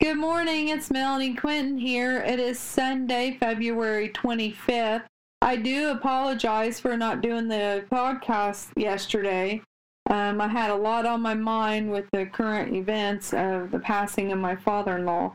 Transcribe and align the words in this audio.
Good 0.00 0.16
morning, 0.16 0.68
it's 0.68 0.92
Melanie 0.92 1.34
Quinton 1.34 1.76
here. 1.76 2.20
It 2.20 2.38
is 2.38 2.60
Sunday, 2.60 3.36
February 3.40 4.10
25th. 4.10 5.02
I 5.42 5.56
do 5.56 5.90
apologize 5.90 6.78
for 6.78 6.96
not 6.96 7.20
doing 7.20 7.48
the 7.48 7.84
podcast 7.90 8.68
yesterday. 8.76 9.60
Um, 10.08 10.40
I 10.40 10.46
had 10.46 10.70
a 10.70 10.76
lot 10.76 11.04
on 11.04 11.20
my 11.20 11.34
mind 11.34 11.90
with 11.90 12.04
the 12.12 12.26
current 12.26 12.76
events 12.76 13.34
of 13.34 13.72
the 13.72 13.80
passing 13.80 14.30
of 14.30 14.38
my 14.38 14.54
father 14.54 14.98
in 14.98 15.04
law. 15.04 15.34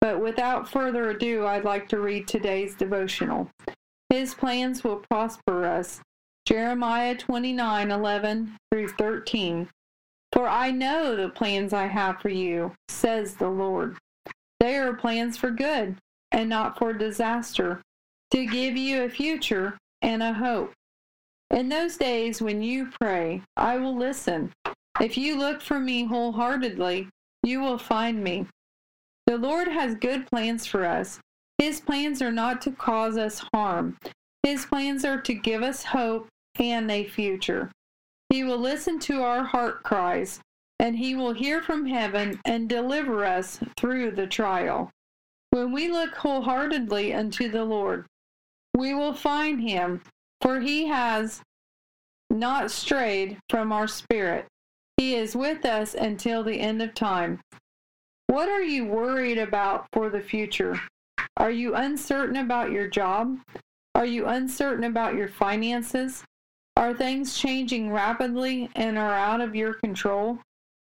But 0.00 0.22
without 0.22 0.70
further 0.70 1.10
ado, 1.10 1.44
I'd 1.44 1.64
like 1.64 1.88
to 1.88 1.98
read 1.98 2.28
today's 2.28 2.76
devotional. 2.76 3.50
His 4.08 4.34
plans 4.34 4.84
will 4.84 5.02
prosper 5.10 5.64
us. 5.64 6.00
Jeremiah 6.46 7.16
29 7.16 7.90
11 7.90 8.56
through 8.70 8.88
13. 8.90 9.68
For 10.36 10.46
I 10.46 10.70
know 10.70 11.16
the 11.16 11.30
plans 11.30 11.72
I 11.72 11.86
have 11.86 12.20
for 12.20 12.28
you, 12.28 12.74
says 12.88 13.36
the 13.36 13.48
Lord. 13.48 13.96
They 14.60 14.76
are 14.76 14.92
plans 14.92 15.38
for 15.38 15.50
good 15.50 15.96
and 16.30 16.50
not 16.50 16.78
for 16.78 16.92
disaster, 16.92 17.80
to 18.32 18.44
give 18.44 18.76
you 18.76 19.02
a 19.02 19.08
future 19.08 19.78
and 20.02 20.22
a 20.22 20.34
hope. 20.34 20.74
In 21.50 21.70
those 21.70 21.96
days 21.96 22.42
when 22.42 22.60
you 22.60 22.90
pray, 23.00 23.40
I 23.56 23.78
will 23.78 23.96
listen. 23.96 24.52
If 25.00 25.16
you 25.16 25.38
look 25.38 25.62
for 25.62 25.80
me 25.80 26.04
wholeheartedly, 26.04 27.08
you 27.42 27.60
will 27.60 27.78
find 27.78 28.22
me. 28.22 28.44
The 29.26 29.38
Lord 29.38 29.68
has 29.68 29.94
good 29.94 30.26
plans 30.26 30.66
for 30.66 30.84
us. 30.84 31.18
His 31.56 31.80
plans 31.80 32.20
are 32.20 32.30
not 32.30 32.60
to 32.62 32.72
cause 32.72 33.16
us 33.16 33.42
harm. 33.54 33.96
His 34.42 34.66
plans 34.66 35.02
are 35.06 35.20
to 35.22 35.32
give 35.32 35.62
us 35.62 35.82
hope 35.82 36.28
and 36.58 36.90
a 36.90 37.04
future. 37.04 37.70
He 38.36 38.44
will 38.44 38.58
listen 38.58 38.98
to 38.98 39.22
our 39.22 39.44
heart 39.44 39.82
cries, 39.82 40.40
and 40.78 40.94
he 40.94 41.14
will 41.14 41.32
hear 41.32 41.62
from 41.62 41.86
heaven 41.86 42.38
and 42.44 42.68
deliver 42.68 43.24
us 43.24 43.58
through 43.78 44.10
the 44.10 44.26
trial. 44.26 44.90
When 45.48 45.72
we 45.72 45.88
look 45.88 46.14
wholeheartedly 46.14 47.14
unto 47.14 47.48
the 47.48 47.64
Lord, 47.64 48.04
we 48.76 48.92
will 48.92 49.14
find 49.14 49.62
him, 49.62 50.02
for 50.42 50.60
he 50.60 50.86
has 50.86 51.40
not 52.28 52.70
strayed 52.70 53.38
from 53.48 53.72
our 53.72 53.88
spirit. 53.88 54.46
He 54.98 55.14
is 55.14 55.34
with 55.34 55.64
us 55.64 55.94
until 55.94 56.44
the 56.44 56.60
end 56.60 56.82
of 56.82 56.92
time. 56.92 57.40
What 58.26 58.50
are 58.50 58.62
you 58.62 58.84
worried 58.84 59.38
about 59.38 59.86
for 59.94 60.10
the 60.10 60.20
future? 60.20 60.78
Are 61.38 61.50
you 61.50 61.74
uncertain 61.74 62.36
about 62.36 62.70
your 62.70 62.86
job? 62.86 63.38
Are 63.94 64.04
you 64.04 64.26
uncertain 64.26 64.84
about 64.84 65.14
your 65.14 65.28
finances? 65.28 66.22
Are 66.76 66.92
things 66.92 67.38
changing 67.38 67.90
rapidly 67.90 68.68
and 68.76 68.98
are 68.98 69.14
out 69.14 69.40
of 69.40 69.56
your 69.56 69.74
control? 69.74 70.38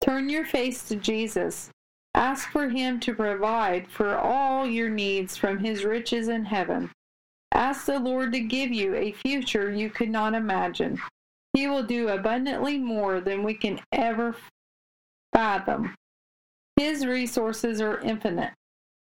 Turn 0.02 0.28
your 0.28 0.44
face 0.44 0.86
to 0.88 0.96
Jesus. 0.96 1.70
Ask 2.14 2.50
for 2.50 2.68
Him 2.68 3.00
to 3.00 3.14
provide 3.14 3.88
for 3.88 4.16
all 4.16 4.66
your 4.66 4.90
needs 4.90 5.36
from 5.36 5.58
His 5.58 5.84
riches 5.84 6.28
in 6.28 6.44
heaven. 6.44 6.90
Ask 7.52 7.86
the 7.86 7.98
Lord 7.98 8.32
to 8.32 8.40
give 8.40 8.70
you 8.70 8.94
a 8.94 9.12
future 9.12 9.70
you 9.70 9.90
could 9.90 10.10
not 10.10 10.34
imagine. 10.34 11.00
He 11.54 11.66
will 11.66 11.82
do 11.82 12.08
abundantly 12.08 12.78
more 12.78 13.20
than 13.20 13.42
we 13.42 13.54
can 13.54 13.80
ever 13.90 14.36
fathom. 15.32 15.94
His 16.76 17.06
resources 17.06 17.80
are 17.80 18.00
infinite. 18.00 18.52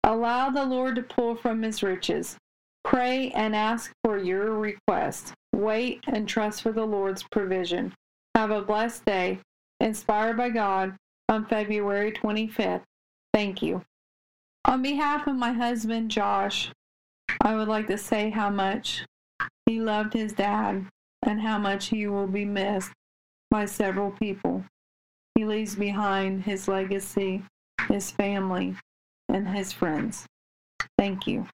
Allow 0.03 0.49
the 0.49 0.65
Lord 0.65 0.95
to 0.95 1.01
pull 1.01 1.35
from 1.35 1.63
His 1.63 1.81
riches. 1.81 2.37
Pray 2.83 3.31
and 3.31 3.55
ask 3.55 3.91
for 4.03 4.17
your 4.17 4.53
request. 4.53 5.33
Wait 5.61 6.03
and 6.07 6.27
trust 6.27 6.63
for 6.63 6.71
the 6.71 6.83
Lord's 6.83 7.21
provision. 7.21 7.93
Have 8.33 8.49
a 8.49 8.63
blessed 8.63 9.05
day, 9.05 9.37
inspired 9.79 10.35
by 10.35 10.49
God, 10.49 10.95
on 11.29 11.45
February 11.45 12.11
25th. 12.11 12.81
Thank 13.31 13.61
you. 13.61 13.83
On 14.65 14.81
behalf 14.81 15.27
of 15.27 15.35
my 15.35 15.51
husband, 15.51 16.09
Josh, 16.09 16.71
I 17.41 17.55
would 17.55 17.67
like 17.67 17.85
to 17.87 17.97
say 17.99 18.31
how 18.31 18.49
much 18.49 19.05
he 19.67 19.79
loved 19.79 20.13
his 20.13 20.33
dad 20.33 20.87
and 21.21 21.39
how 21.39 21.59
much 21.59 21.89
he 21.89 22.07
will 22.07 22.25
be 22.25 22.43
missed 22.43 22.91
by 23.51 23.65
several 23.65 24.09
people. 24.09 24.65
He 25.35 25.45
leaves 25.45 25.75
behind 25.75 26.41
his 26.41 26.67
legacy, 26.67 27.43
his 27.87 28.09
family, 28.09 28.77
and 29.29 29.47
his 29.47 29.71
friends. 29.71 30.25
Thank 30.97 31.27
you. 31.27 31.45